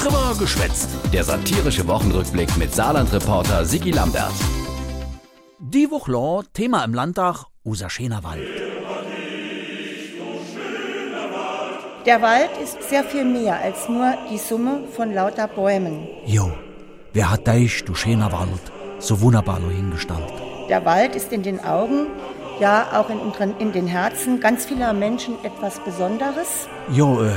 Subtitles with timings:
[0.00, 0.88] drüber geschwätzt.
[1.12, 4.32] Der satirische Wochenrückblick mit Saarland-Reporter Sigi Lambert.
[5.58, 8.48] Die Woche Thema im Landtag, unser schöner Wald.
[12.06, 16.08] Der Wald ist sehr viel mehr als nur die Summe von lauter Bäumen.
[16.24, 16.50] Jo,
[17.12, 20.32] wer hat dich, du schöner Wald, so wunderbar hingestellt?
[20.70, 22.06] Der Wald ist in den Augen,
[22.60, 23.18] ja auch in,
[23.58, 26.68] in den Herzen ganz vieler Menschen etwas Besonderes.
[26.92, 27.32] Jo, äh,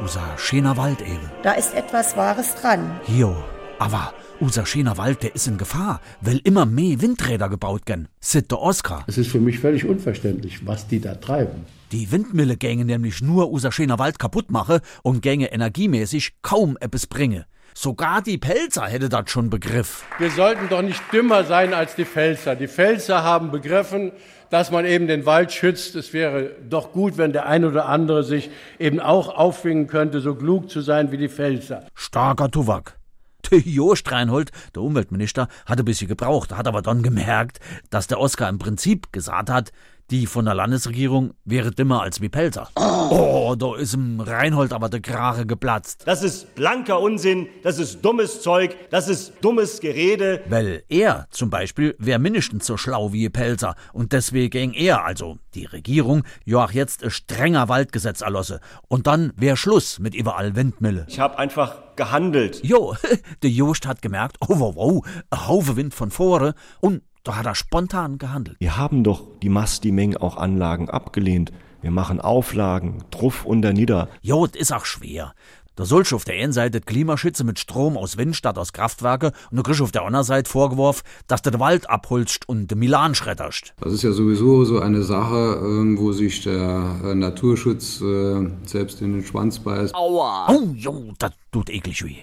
[0.00, 1.30] unser schöner Wald eben.
[1.42, 3.00] Da ist etwas Wahres dran.
[3.08, 3.34] Jo,
[3.78, 8.08] aber unser schöner Wald, der ist in Gefahr, weil immer mehr Windräder gebaut werden.
[8.20, 9.04] Sit der Oscar.
[9.06, 11.66] Es ist für mich völlig unverständlich, was die da treiben.
[11.90, 17.06] Die Windmühle gänge nämlich nur unser schöner Wald kaputt mache und gänge energiemäßig kaum etwas
[17.06, 17.46] bringe.
[17.74, 20.04] Sogar die Pelzer hätte das schon begriff.
[20.18, 22.54] Wir sollten doch nicht dümmer sein als die Pfälzer.
[22.54, 24.12] Die Pfälzer haben begriffen,
[24.50, 25.94] dass man eben den Wald schützt.
[25.94, 30.34] Es wäre doch gut, wenn der ein oder andere sich eben auch aufwingen könnte, so
[30.34, 31.86] klug zu sein wie die Pfälzer.
[31.94, 32.98] Starker Tuwak.
[33.50, 37.58] Der Jost Reinhold, der Umweltminister, hat ein bisschen gebraucht, hat aber dann gemerkt,
[37.90, 39.72] dass der Oskar im Prinzip gesagt hat,
[40.12, 42.68] die von der Landesregierung wäre dümmer als wie Pelzer.
[42.76, 46.02] Oh, da ist im Reinhold aber der Krache geplatzt.
[46.04, 50.42] Das ist blanker Unsinn, das ist dummes Zeug, das ist dummes Gerede.
[50.50, 55.64] Weil er zum Beispiel wäre mindestens so schlau wie Pelzer und deswegen er, also die
[55.64, 58.60] Regierung, ja auch jetzt ein strenger Waldgesetz erlosse.
[58.88, 61.06] Und dann wäre Schluss mit überall Windmülle.
[61.08, 62.60] Ich hab einfach gehandelt.
[62.62, 62.94] Jo,
[63.42, 67.46] der Jost hat gemerkt, oh wow, wow, ein Haufe Wind von vorne und da hat
[67.46, 68.56] er spontan gehandelt.
[68.58, 71.52] Wir haben doch die Masti-Menge auch Anlagen abgelehnt.
[71.80, 74.08] Wir machen Auflagen, druff und nieder.
[74.20, 75.34] Jo, das ist auch schwer.
[75.74, 79.32] Da sollst du auf der einen Seite Klimaschütze mit Strom aus Wind statt aus Kraftwerke
[79.50, 82.78] und du kriegst auf der anderen Seite vorgeworfen, dass du den Wald abholst und den
[82.78, 83.72] Milan schredderst.
[83.80, 89.00] Das ist ja sowieso so eine Sache, ähm, wo sich der äh, Naturschutz äh, selbst
[89.00, 89.94] in den Schwanz beißt.
[89.94, 90.48] Aua!
[90.50, 92.18] Oh, jo, das tut eklig weh.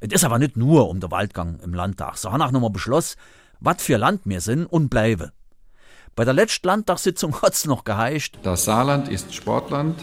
[0.00, 2.18] Es ist aber nicht nur um den Waldgang im Landtag.
[2.18, 3.16] So haben auch nochmal beschlossen,
[3.60, 5.32] was für Land wir sind und bleibe.
[6.16, 8.38] Bei der letzten Landtagssitzung hat's noch geheischt.
[8.42, 9.96] Das Saarland ist Sportland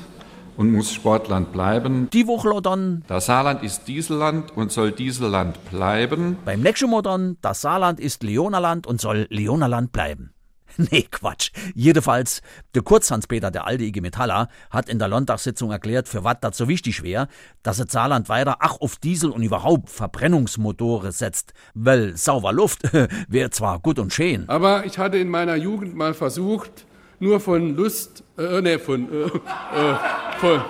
[0.58, 2.09] und muss Sportland bleiben.
[2.12, 3.03] Die Woche dann.
[3.08, 6.38] Das Saarland ist Dieselland und soll Dieselland bleiben.
[6.46, 7.38] Beim nächsten Mal dann.
[7.42, 10.34] Das Saarland ist Leonerland und soll Leonerland bleiben.
[10.92, 11.52] Nee, Quatsch.
[11.76, 12.42] Jedenfalls,
[12.76, 16.68] der Kurzhanspeter, der alte IG Metaller, hat in der Landtagssitzung erklärt, für was das so
[16.68, 17.28] wichtig wäre,
[17.64, 21.54] dass das Saarland weiter ach auf Diesel und überhaupt Verbrennungsmotore setzt.
[21.74, 22.81] Weil sauber Luft
[23.28, 24.48] wäre zwar gut und schön.
[24.50, 26.86] Aber ich hatte in meiner Jugend mal versucht,
[27.20, 29.96] nur von Lust, äh, nee, von, äh, äh,
[30.40, 30.62] von,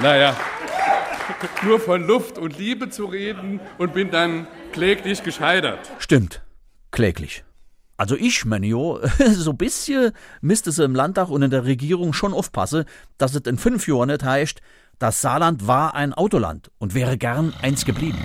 [0.00, 0.36] naja,
[1.64, 5.90] nur von Luft und Liebe zu reden und bin dann kläglich gescheitert.
[5.98, 6.42] Stimmt.
[6.90, 7.44] Kläglich.
[7.96, 9.00] Also ich, Menio,
[9.34, 12.84] so ein bisschen müsste sie im Landtag und in der Regierung schon aufpassen,
[13.18, 14.60] dass es in fünf Jahren nicht heißt,
[14.98, 18.18] das Saarland war ein Autoland und wäre gern eins geblieben.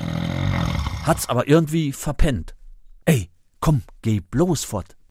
[1.04, 2.56] Hat's aber irgendwie verpennt.
[3.06, 3.30] Ey,
[3.60, 4.96] komm, geh bloß fort.